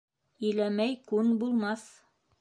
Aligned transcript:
Иләмәй 0.47 0.97
күн 1.13 1.31
булмаҫ 1.45 1.89